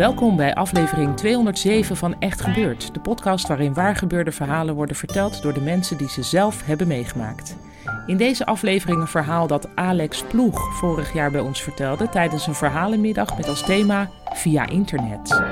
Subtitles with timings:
[0.00, 5.52] Welkom bij aflevering 207 van Echt Gebeurd, de podcast waarin waargebeurde verhalen worden verteld door
[5.52, 7.56] de mensen die ze zelf hebben meegemaakt.
[8.06, 12.54] In deze aflevering een verhaal dat Alex Ploeg vorig jaar bij ons vertelde tijdens een
[12.54, 15.42] verhalenmiddag met als thema via internet.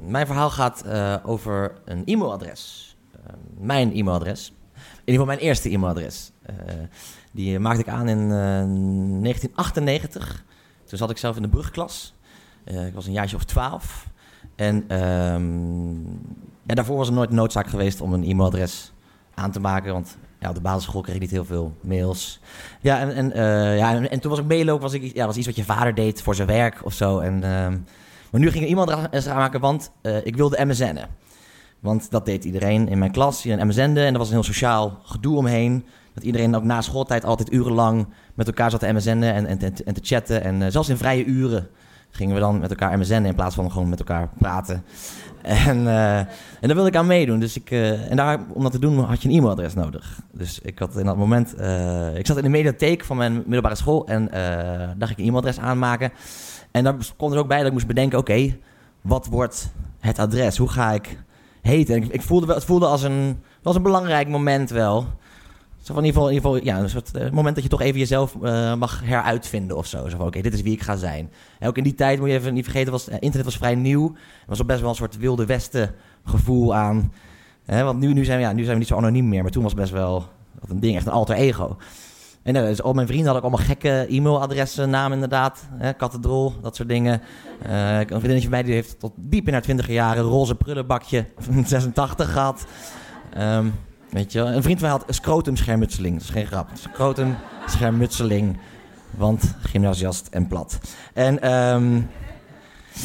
[0.00, 2.96] Mijn verhaal gaat uh, over een e-mailadres.
[3.16, 4.52] Uh, mijn e-mailadres.
[5.04, 6.32] In ieder geval mijn eerste e-mailadres.
[6.50, 6.56] Uh,
[7.32, 10.44] die maakte ik aan in 1998.
[10.84, 12.14] Toen zat ik zelf in de brugklas.
[12.64, 14.06] ik was een jaartje of twaalf.
[14.56, 15.40] En, ehm,
[16.66, 18.92] en daarvoor was er nooit noodzaak geweest om een e-mailadres
[19.34, 19.92] aan te maken.
[19.92, 22.40] Want ja, op de basisschool kreeg ik niet heel veel mails.
[22.80, 23.28] Ja, en, en,
[23.76, 25.94] ja, en, en, toen was ik ook was, ik, ja, was iets wat je vader
[25.94, 27.18] deed voor zijn werk of zo.
[27.18, 27.44] En...
[27.44, 27.76] Ehm,
[28.32, 28.90] maar nu ging ik iemand
[29.26, 31.08] aanmaken, want uh, ik wilde MSN'en.
[31.82, 34.00] Want dat deed iedereen in mijn klas, een MSN'de.
[34.04, 35.84] En er was een heel sociaal gedoe omheen.
[36.14, 39.94] Dat iedereen ook na schooltijd altijd urenlang met elkaar zat te MSN'en en, en, en,
[39.94, 40.42] te chatten.
[40.42, 41.68] En uh, zelfs in vrije uren
[42.10, 44.82] gingen we dan met elkaar MSN'en in plaats van gewoon met elkaar praten.
[45.42, 46.26] En, uh, en
[46.60, 47.40] daar wilde ik aan meedoen.
[47.40, 50.20] Dus ik, uh, en daar, om dat te doen had je een e-mailadres nodig.
[50.32, 51.54] Dus ik had in dat moment...
[52.14, 55.58] ik zat in de mediatheek van mijn middelbare school en daar ging ik een e-mailadres
[55.58, 56.12] aanmaken.
[56.70, 58.56] En daar kon er ook bij dat ik moest bedenken, oké,
[59.00, 60.56] wat wordt het adres?
[60.56, 61.16] Hoe ga ik
[61.62, 65.06] ik, voelde wel, het voelde als een, was een belangrijk moment wel.
[65.80, 67.70] Zo van in ieder geval, in ieder geval ja, een soort uh, moment dat je
[67.70, 70.08] toch even jezelf uh, mag heruitvinden of zo.
[70.08, 71.30] Zo van, oké, dit is wie ik ga zijn.
[71.58, 73.74] En ook in die tijd, moet je even niet vergeten, was, uh, internet was vrij
[73.74, 74.06] nieuw.
[74.14, 75.94] Er was ook best wel een soort wilde westen
[76.24, 77.12] gevoel aan.
[77.64, 79.50] Hè, want nu, nu, zijn we, ja, nu zijn we niet zo anoniem meer, maar
[79.50, 80.28] toen was het best wel
[80.68, 81.76] een ding, echt een alter ego.
[82.42, 85.68] En uh, dus al mijn vrienden hadden ook allemaal gekke e-mailadressen, namen inderdaad.
[85.70, 87.20] Hè, Katedrol, dat soort dingen.
[87.66, 91.26] Uh, een vriendinnetje van mij die heeft tot diep in haar twintig jaren roze prullenbakje
[91.64, 92.64] 86 gehad.
[93.38, 93.74] Um,
[94.10, 94.52] weet je wel.
[94.52, 96.14] Een vriend van mij had scrotumschermutseling.
[96.14, 96.68] Dat is geen grap.
[96.74, 98.58] Scrotumschermutseling.
[99.10, 100.80] Want gymnasiast en plat.
[101.14, 101.52] En...
[101.52, 102.10] Um,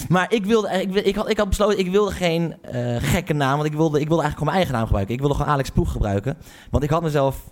[0.10, 3.56] maar ik wilde, ik, ik, had, ik had besloten, ik wilde geen uh, gekke naam.
[3.56, 5.14] Want ik wilde, ik wilde eigenlijk gewoon mijn eigen naam gebruiken.
[5.14, 6.38] Ik wilde gewoon Alex Ploeg gebruiken.
[6.70, 7.44] Want ik had mezelf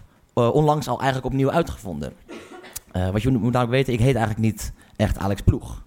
[0.43, 2.13] onlangs al eigenlijk opnieuw uitgevonden.
[2.93, 5.83] Uh, wat je moet namelijk weten, ik heet eigenlijk niet echt Alex Ploeg.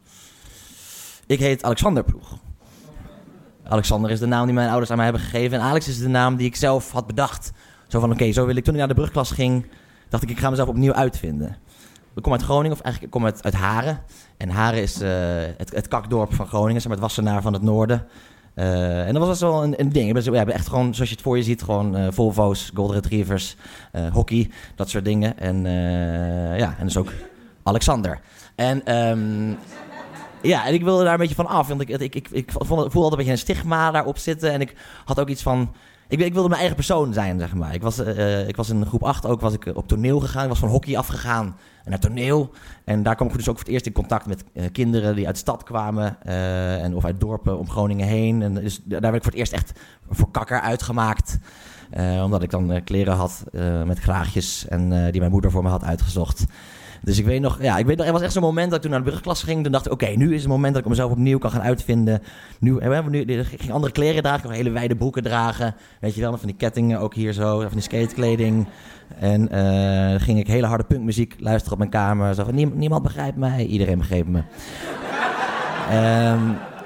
[1.26, 2.36] Ik heet Alexander Ploeg.
[3.68, 5.58] Alexander is de naam die mijn ouders aan mij hebben gegeven.
[5.58, 7.52] En Alex is de naam die ik zelf had bedacht.
[7.88, 8.64] Zo van, oké, zo wil ik.
[8.64, 9.66] Toen ik naar de brugklas ging,
[10.08, 11.56] dacht ik, ik ga mezelf opnieuw uitvinden.
[12.14, 14.02] Ik kom uit Groningen, of eigenlijk ik kom uit, uit Haren.
[14.36, 15.08] En Haren is uh,
[15.56, 18.06] het, het kakdorp van Groningen, maar het Wassenaar van het noorden.
[18.58, 20.24] Uh, en dat was wel een, een ding.
[20.24, 23.56] We hebben echt gewoon, zoals je het voor je ziet, gewoon uh, Volvo's, Golden Retrievers,
[23.92, 25.38] uh, hockey, dat soort dingen.
[25.38, 25.64] En
[26.56, 27.12] ja, en dus ook
[27.62, 28.20] Alexander.
[28.54, 29.58] En um,
[30.42, 31.68] ja, en ik wilde daar een beetje van af.
[31.68, 34.52] Want ik, ik, ik, ik voelde altijd een beetje een stigma daarop zitten.
[34.52, 35.72] En ik had ook iets van
[36.08, 37.74] ik, ik, wilde mijn eigen persoon zijn, zeg maar.
[37.74, 40.42] Ik was, uh, ik was in groep 8 ook was ik op toneel gegaan.
[40.42, 42.50] Ik was van hockey afgegaan naar toneel.
[42.84, 45.38] En daar kwam ik dus ook voor het eerst in contact met kinderen die uit
[45.38, 46.22] stad kwamen.
[46.22, 48.42] En, of uit dorpen om Groningen heen.
[48.42, 49.72] En dus daar werd ik voor het eerst echt
[50.10, 51.38] voor kakker uitgemaakt.
[52.22, 53.44] omdat ik dan kleren had
[53.84, 56.46] met kraagjes en die mijn moeder voor me had uitgezocht.
[57.02, 58.82] Dus ik weet nog, ja, ik weet nog, er was echt zo'n moment dat ik
[58.82, 59.62] toen naar de brugklas ging.
[59.62, 62.22] Toen dacht ik, oké, nu is het moment dat ik mezelf opnieuw kan gaan uitvinden.
[62.60, 65.74] Nu, we hebben nu, ik ging andere kleren dragen, ik kon hele wijde broeken dragen.
[66.00, 68.66] Weet je wel, van die kettingen ook hier zo, van die skatekleding.
[69.18, 72.34] En uh, ging ik hele harde punkmuziek luisteren op mijn kamer.
[72.34, 74.42] Zo niemand begrijpt mij, iedereen begreep me.
[75.92, 76.56] um,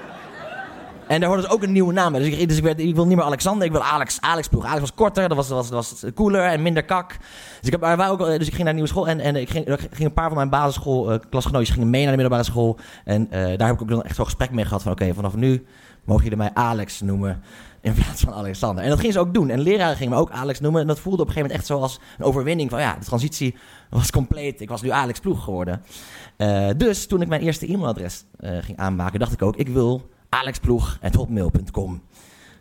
[1.13, 2.21] En daar hoorde dus ook een nieuwe naam bij.
[2.21, 4.65] Dus ik, dus ik, werd, ik wil niet meer Alexander, ik wil Alex, Alex ploeg.
[4.65, 7.17] Alex was korter, dat was, was, was cooler en minder kak.
[7.59, 9.51] Dus ik, heb, maar ook, dus ik ging naar een nieuwe school en, en ik
[9.51, 12.79] ging, ging een paar van mijn basisschool uh, klasgenootjes gingen mee naar de middelbare school.
[13.05, 15.35] En uh, daar heb ik ook dan echt zo'n gesprek mee gehad van oké, vanaf
[15.35, 15.67] nu
[16.05, 17.43] mogen jullie mij Alex noemen
[17.81, 18.85] in plaats van Alexander.
[18.85, 19.51] En dat gingen ze ook doen.
[19.51, 20.81] En leraren gingen me ook Alex noemen.
[20.81, 23.05] En dat voelde op een gegeven moment echt zo als een overwinning van ja, de
[23.05, 23.55] transitie
[23.91, 24.61] was compleet.
[24.61, 25.83] Ik was nu Alex Ploeg geworden.
[26.37, 32.03] Uh, dus toen ik mijn eerste e-mailadres ging aanmaken, dacht ik ook, ik wil alexploeg.hotmail.com.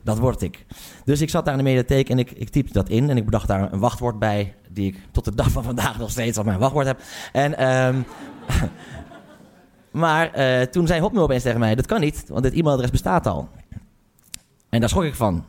[0.04, 0.66] Dat word ik.
[1.06, 3.10] Dus ik zat daar in de mediatheek en ik, ik typte dat in.
[3.10, 6.10] En ik bedacht daar een wachtwoord bij, die ik tot de dag van vandaag nog
[6.10, 7.02] steeds als mijn wachtwoord heb.
[7.32, 8.06] En, um,
[9.92, 13.28] Maar eh, toen zei Hotmail opeens tegen mij, dat kan niet, want dit e-mailadres bestaat
[13.28, 13.50] al.
[14.70, 15.46] En daar schrok ik van.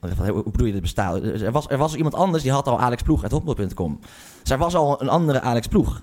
[0.00, 1.22] Hoe bedoel je dit bestaat?
[1.22, 4.00] Er was, er was iemand anders die had al alexploeg.hotmail.com.
[4.40, 6.02] Dus er was al een andere Alex Ploeg.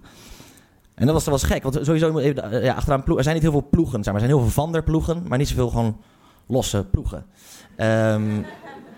[0.96, 3.52] En dat was, dat was gek, want sowieso even, ja, achteraan er zijn niet heel
[3.52, 4.04] veel ploegen.
[4.04, 4.22] Zeg maar.
[4.22, 5.98] Er zijn heel veel Vander-ploegen, maar niet zoveel gewoon
[6.48, 7.26] losse ploegen.
[7.78, 8.46] Um,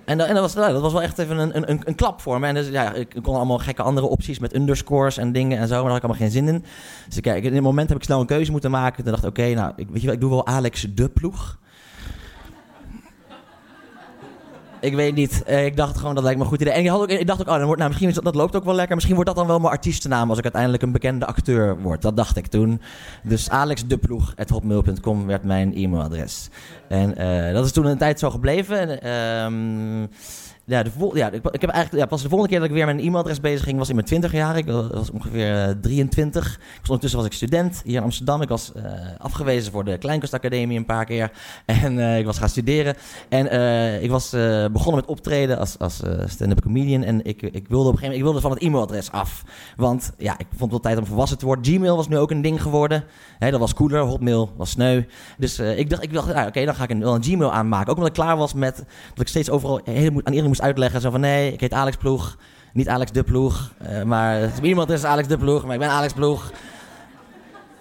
[0.06, 2.48] en, en dat, was, dat was wel echt even een, een, een klap voor me.
[2.48, 5.74] En dus, ja, ik kon allemaal gekke andere opties met underscores en dingen en zo.
[5.74, 6.64] Maar daar had ik allemaal geen zin in.
[7.08, 9.04] Dus kijk, in het moment heb ik snel een keuze moeten maken.
[9.04, 11.58] Toen dacht ik, oké, nou, ik, weet je wel, ik doe wel Alex de ploeg.
[14.86, 15.44] Ik weet niet.
[15.44, 16.74] Eh, ik dacht gewoon, dat lijkt me goed idee.
[16.74, 18.56] En ik, had ook, ik dacht ook, oh, dan wordt, nou, misschien is dat, loopt
[18.56, 18.96] ook wel lekker.
[18.96, 22.02] Misschien wordt dat dan wel mijn artiestennaam als ik uiteindelijk een bekende acteur word.
[22.02, 22.82] Dat dacht ik toen.
[23.24, 26.50] Dus alexdeploeg.hotmail.com werd mijn e-mailadres.
[26.88, 29.02] En uh, dat is toen een tijd zo gebleven.
[29.02, 30.08] En, uh,
[30.68, 32.96] ja, de ja, ik, heb eigenlijk ja, pas de volgende keer dat ik weer met
[32.96, 34.58] een e-mailadres bezig ging, was in mijn 20 jaar.
[34.58, 36.54] Ik was ongeveer uh, 23.
[36.54, 38.42] Ik was ondertussen was ik student hier in Amsterdam.
[38.42, 38.84] Ik was uh,
[39.18, 41.32] afgewezen voor de Kleinkunstacademie een paar keer.
[41.66, 42.96] En uh, ik was gaan studeren.
[43.30, 43.46] En
[44.04, 44.30] ik was
[44.72, 47.04] begonnen met optreden als, als stand-up comedian.
[47.04, 49.44] En ik, ik wilde op een gegeven moment ik wilde van het e-mailadres af.
[49.76, 51.66] Want ja, ik vond het wel tijd om volwassen te worden.
[51.66, 53.04] Gmail was nu ook een ding geworden.
[53.40, 54.00] He, dat was cooler.
[54.00, 55.04] Hotmail was sneu.
[55.38, 57.90] Dus ik dacht, ik dacht nou, oké, dan ga ik een, een Gmail aanmaken.
[57.90, 58.76] Ook omdat ik klaar was met
[59.10, 61.02] dat ik steeds overal aan iedereen moest uitleggen.
[61.02, 62.38] Zo van nee, ik heet Alex Ploeg.
[62.74, 63.72] Niet Alex de Ploeg.
[63.90, 66.52] Uh, maar iemand is Alex de Ploeg, maar ik ben Alex Ploeg.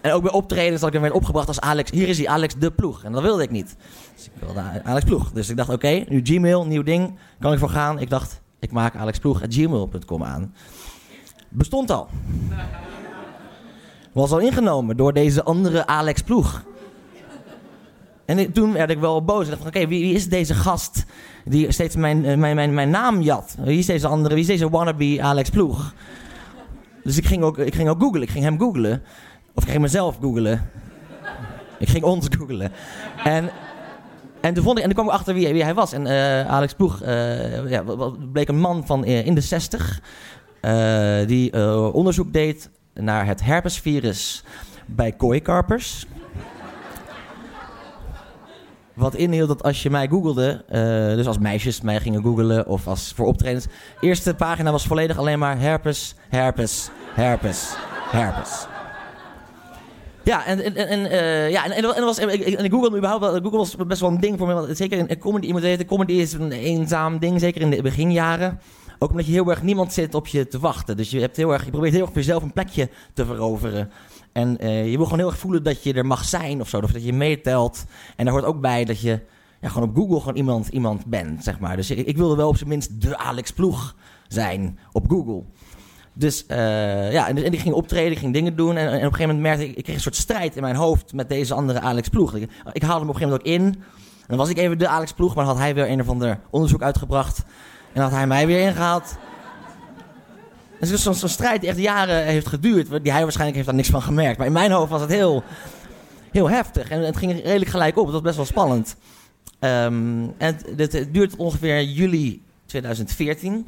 [0.01, 1.91] En ook bij optredens dat ik werd opgebracht als Alex.
[1.91, 3.05] Hier is hij, Alex de Ploeg.
[3.05, 3.77] En dat wilde ik niet.
[4.15, 5.33] Dus ik wilde Alex Ploeg.
[5.33, 7.19] Dus ik dacht, oké, nu Gmail, nieuw ding.
[7.41, 7.99] Kan ik voor gaan?
[7.99, 10.55] Ik dacht, ik maak alexploeg.gmail.com aan.
[11.49, 12.09] Bestond al.
[14.13, 16.63] Was al ingenomen door deze andere Alex Ploeg.
[18.27, 19.45] En toen werd ik wel boos.
[19.45, 21.05] Ik dacht, oké, wie, wie, is deze gast
[21.45, 23.57] die steeds mijn, mijn, mijn, mijn naam jat?
[23.59, 25.95] Wie is deze andere, wie is deze wannabe Alex Ploeg?
[27.03, 28.23] Dus ik ging ook, ik ging ook googlen.
[28.23, 29.03] Ik ging hem googlen.
[29.55, 30.71] Of ik ging mezelf googlen.
[31.79, 32.73] ik ging ons googlen.
[33.25, 33.51] En,
[34.41, 35.93] en toen vond ik, en toen kwam ik achter wie, wie hij was.
[35.93, 37.85] En uh, Alex Ploeg uh, ja,
[38.33, 40.01] bleek een man van in de 60.
[41.27, 41.53] die
[41.93, 44.45] onderzoek deed naar het herpesvirus
[44.87, 46.07] bij kooikarpers.
[48.95, 52.87] Wat inhield dat als je mij googelde, uh, dus als meisjes mij gingen googelen of
[52.87, 53.67] als voor optredens,
[54.01, 57.75] eerste pagina was volledig alleen maar herpes, herpes, herpes,
[58.11, 58.67] herpes.
[60.25, 63.77] Ja, en, en, en, uh, ja, en, en, was, en, en Google, überhaupt, Google was
[63.77, 64.55] best wel een ding voor me.
[64.55, 68.61] Want zeker in comedy, iemand weten, comedy is een eenzaam ding, zeker in de beginjaren.
[68.99, 70.97] Ook omdat je heel erg niemand zit op je te wachten.
[70.97, 73.91] Dus je, hebt heel erg, je probeert heel erg voor jezelf een plekje te veroveren.
[74.33, 76.79] En uh, je wil gewoon heel erg voelen dat je er mag zijn of zo.
[76.79, 77.85] Of dat je meetelt.
[78.17, 79.21] En daar hoort ook bij dat je
[79.61, 81.77] ja, gewoon op Google gewoon iemand, iemand bent, zeg maar.
[81.77, 83.95] Dus ik, ik wilde wel op zijn minst de Alex Ploeg
[84.29, 85.43] zijn op Google.
[86.13, 88.77] Dus uh, ja, en, die ging optreden, die ging dingen doen.
[88.77, 90.77] En, en, op een gegeven moment merkte ik, ik kreeg een soort strijd in mijn
[90.77, 92.35] hoofd met deze andere Alex Ploeg.
[92.35, 93.83] Ik, ik haalde hem op een gegeven moment ook in.
[94.21, 96.41] En dan was ik even de Alex Ploeg, maar had hij weer een of ander
[96.51, 97.45] onderzoek uitgebracht.
[97.95, 99.17] En had hij mij weer ingehaald.
[100.79, 103.03] Het is zo'n zo strijd die echt jaren heeft geduurd.
[103.03, 104.39] Die hij waarschijnlijk heeft daar niks van gemerkt.
[104.39, 105.43] Maar in mijn hoofd was het heel,
[106.31, 106.89] heel heftig.
[106.91, 108.05] En het ging redelijk gelijk op.
[108.05, 108.97] Het was best wel spannend.
[109.61, 113.67] Um, en het, het duurt ongeveer juli 2014.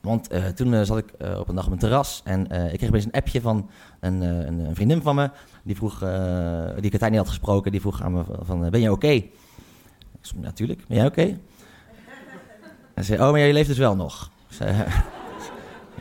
[0.00, 2.20] Want uh, toen uh, zat ik uh, op een dag op een terras.
[2.24, 2.40] En
[2.72, 3.70] ik kreeg opeens een appje van
[4.00, 5.30] een, een, vriendin van me.
[5.62, 5.98] Die vroeg,
[6.74, 7.70] die ik het niet had gesproken.
[7.70, 9.10] Die vroeg aan me van, ben je oké?
[9.10, 9.30] Ik
[10.20, 10.86] zei, natuurlijk.
[10.86, 11.36] Ben jij oké?
[13.00, 14.30] En zei, oh, maar je leeft dus wel nog.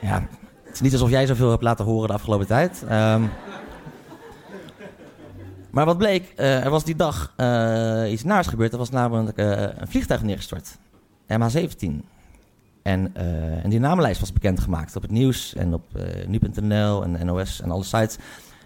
[0.01, 0.27] Ja,
[0.63, 2.83] het is niet alsof jij zoveel hebt laten horen de afgelopen tijd.
[2.91, 3.31] Um,
[5.69, 8.71] maar wat bleek, uh, er was die dag uh, iets naars gebeurd.
[8.71, 10.77] Er was namelijk uh, een vliegtuig neergestort.
[11.33, 11.87] MH17.
[12.81, 13.15] En,
[13.63, 15.83] en die namenlijst was bekendgemaakt op het nieuws en op
[16.27, 18.17] nu.nl en NOS en alle sites.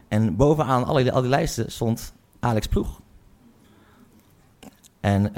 [0.07, 3.01] En bovenaan al die, al die lijsten stond Alex Ploeg.
[4.99, 5.33] En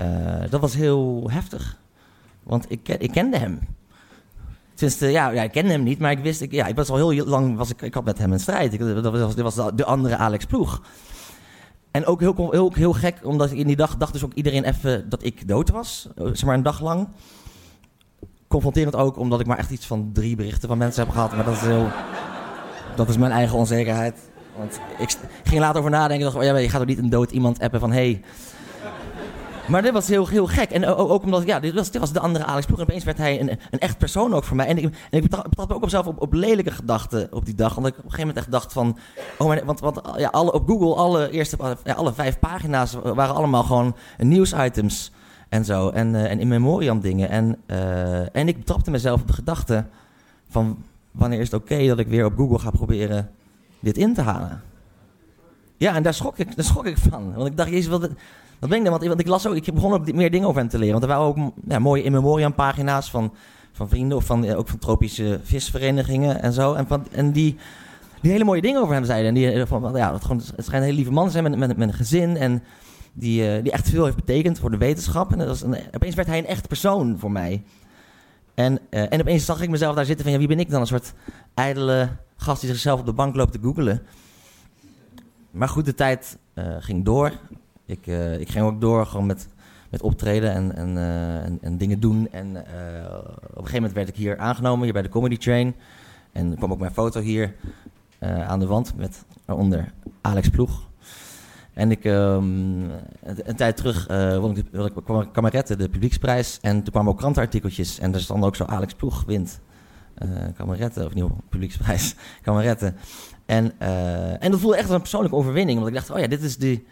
[0.50, 1.84] dat was heel heftig.
[2.46, 3.60] Want ik, ik kende hem.
[4.74, 7.10] Tenminste, ja, ja, ik kende hem niet, maar ik wist, ik, ja, ik was al
[7.10, 8.74] heel lang, was ik, ik had met hem een strijd.
[8.74, 10.82] Ik, dat was, was de andere Alex Ploeg.
[11.92, 15.24] En ook heel, heel, gek, omdat in die dag dacht dus ook iedereen even dat
[15.24, 16.08] ik dood was.
[16.16, 17.08] Zeg maar een dag lang.
[18.48, 21.36] Confronterend ook, omdat ik maar echt iets van drie berichten van mensen heb gehad.
[21.36, 21.88] Maar dat is heel...
[22.96, 24.30] Dat is mijn eigen onzekerheid.
[24.58, 26.26] Want ik ging later over nadenken.
[26.26, 27.92] Dacht, oh ja, je gaat ook niet een dood iemand appen van...
[27.92, 28.22] Hey,
[29.68, 30.72] maar dit was heel, heel gek.
[30.72, 32.80] En ook, omdat, ja, dit was, dit was de andere Alex Ploeg.
[32.80, 34.68] En opeens werd hij een, een echt persoon ook voor mij.
[34.68, 37.78] En ik, en ik betrapte ook op op, op lelijke gedachten op die dag.
[37.78, 38.98] Omdat ik op een gegeven moment echt dacht van...
[39.38, 43.36] Oh, maar, want, want ja, alle, op Google, alle, eerste, ja, alle vijf pagina's waren
[43.36, 45.12] allemaal gewoon nieuwsitems
[45.50, 45.90] en zo.
[45.90, 47.30] En, uh, en in memoriam dingen.
[47.30, 49.86] En, uh, en ik betrapte mezelf op de gedachte
[50.50, 50.78] van...
[51.16, 53.30] Wanneer is het oké dat ik weer op Google ga proberen
[53.80, 54.62] dit in te halen?
[55.78, 57.34] Ja, en daar schrok ik, daar schrok ik van.
[57.34, 58.10] Want ik dacht, jezus, wat,
[58.60, 59.00] wat ben ik dan?
[59.00, 60.92] Want, ik las ook, ik begon ook meer dingen over hem te leren.
[60.92, 63.34] Want er waren ook ja, mooie in memoriam pagina's van,
[63.72, 66.74] van vrienden of van, ook van tropische visverenigingen en zo.
[66.74, 67.58] En, van, en die,
[68.22, 69.28] die hele mooie dingen over hem zeiden.
[69.28, 71.78] En die, van, ja, het, gewoon, het schijnt een hele lieve man te zijn met,
[71.78, 72.38] met, een gezin.
[72.38, 72.64] En
[73.14, 75.32] die, die echt veel heeft betekend voor de wetenschap.
[75.32, 77.64] En dat was een, opeens werd hij een echt persoon voor mij.
[78.54, 80.82] En, uh, en opeens zag ik mezelf daar zitten van, ja, wie ben ik dan?
[80.82, 81.14] Een soort
[81.54, 84.02] ijdele gast die zichzelf op de bank loopt te googelen.
[85.52, 86.38] Maar goed, de tijd
[86.80, 87.32] ging door.
[87.86, 89.48] Ik, uh, ik ging ook door gewoon met,
[89.90, 90.98] met optreden en, en,
[91.44, 92.28] en, en, dingen doen.
[92.32, 95.76] En op een gegeven moment werd ik hier aangenomen, hier bij de Comedy Train.
[96.32, 97.56] En kwam ook mijn foto hier
[98.20, 100.90] aan de wand met daaronder Alex Ploeg.
[101.74, 102.92] En ik, um,
[103.24, 104.08] een, tijd terug
[104.40, 106.60] won ik, de, kwam Kameretten, de publieksprijs.
[106.62, 108.00] En toen kwamen ook krantenartikeltjes.
[108.00, 109.60] En daar stond ook zo Alex Ploeg wint.
[110.58, 112.96] Kameretten, of nieuw publieksprijs, Kameretten.
[113.46, 113.80] En,
[114.40, 115.78] en dat voelde echt als een persoonlijke overwinning.
[115.78, 116.86] Want ik dacht, oh ja, dit is die,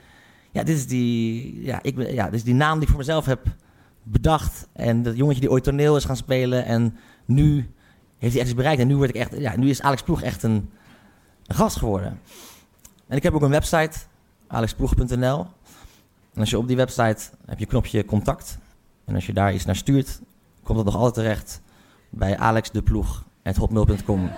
[0.53, 3.25] ja, dit is die, ja, ik, ja, dit is die naam die ik voor mezelf
[3.25, 3.47] heb
[4.03, 4.67] bedacht.
[4.73, 6.65] En dat jongetje die ooit toneel is gaan spelen.
[6.65, 7.55] En nu
[8.17, 8.81] heeft hij echt iets bereikt.
[8.81, 10.69] En nu, word ik echt, ja, nu is Alex Ploeg echt een,
[11.47, 12.19] gast geworden.
[13.07, 13.97] En ik heb ook een website
[14.47, 15.47] alexploeg.nl.
[16.33, 18.57] En als je op die website heb je knopje contact.
[19.05, 20.21] En als je daar iets naar stuurt,
[20.63, 21.61] komt het nog altijd terecht
[22.09, 24.31] bij alexdeploeg.hotmail.com.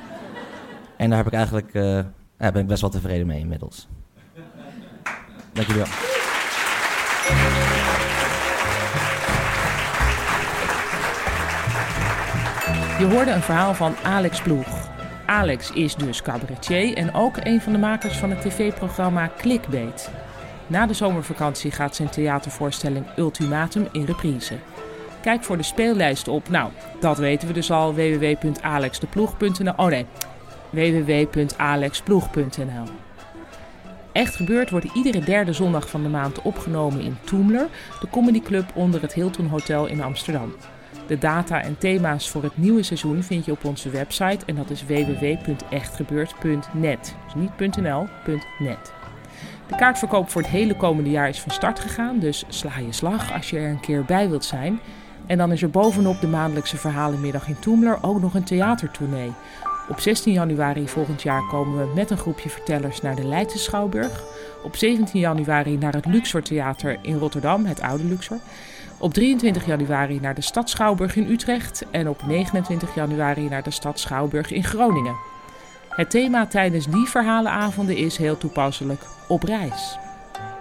[0.98, 2.04] en daar heb ik eigenlijk, uh,
[2.38, 3.88] ben ik best wel tevreden mee inmiddels.
[5.56, 5.86] Dankjewel.
[13.00, 14.90] Je hoorde een verhaal van Alex Ploeg.
[15.26, 20.10] Alex is dus cabaretier en ook een van de makers van het tv-programma Clickbait.
[20.68, 24.56] Na de zomervakantie gaat zijn theatervoorstelling Ultimatum in reprise.
[25.22, 29.74] Kijk voor de speellijst op, nou, dat weten we dus al, www.alexdeploeg.nl.
[29.76, 30.06] Oh nee,
[30.70, 33.05] www.alexploeg.nl.
[34.16, 37.68] Echt gebeurd wordt iedere derde zondag van de maand opgenomen in Toemler,
[38.00, 40.56] de comedyclub onder het Hilton Hotel in Amsterdam.
[41.08, 44.70] De data en thema's voor het nieuwe seizoen vind je op onze website en dat
[44.70, 47.16] is www.echtgebeurd.net.
[47.24, 48.08] Dus niet .nl,
[48.60, 48.94] .net.
[49.68, 53.34] De kaartverkoop voor het hele komende jaar is van start gegaan, dus sla je slag
[53.34, 54.80] als je er een keer bij wilt zijn.
[55.26, 59.32] En dan is er bovenop de maandelijkse verhalenmiddag in Toemler ook nog een theatertournee.
[59.88, 64.24] Op 16 januari volgend jaar komen we met een groepje vertellers naar de Leidse Schouwburg.
[64.64, 68.38] Op 17 januari naar het Luxor Theater in Rotterdam, het oude Luxor.
[68.98, 73.72] Op 23 januari naar de Stad Schouwburg in Utrecht en op 29 januari naar de
[73.72, 75.16] Stad Schouwburg in Groningen.
[75.90, 79.98] Het thema tijdens die verhalenavonden is heel toepasselijk op reis.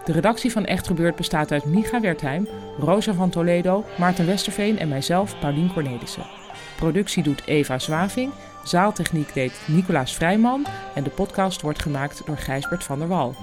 [0.05, 4.89] De redactie van Echt Gebeurd bestaat uit Micha Wertheim, Rosa van Toledo, Maarten Westerveen en
[4.89, 6.44] mijzelf, Paulien Cornelissen.
[6.85, 12.85] Productie doet Eva Zwaving, zaaltechniek deed Nicolaas Vrijman en de podcast wordt gemaakt door Gijsbert
[12.85, 13.35] van der Wal.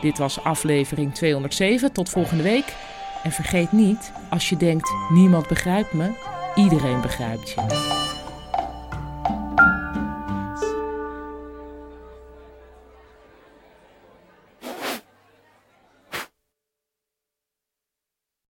[0.00, 1.92] Dit was aflevering 207.
[1.92, 2.74] Tot volgende week.
[3.22, 6.10] En vergeet niet, als je denkt niemand begrijpt me,
[6.54, 8.21] iedereen begrijpt je.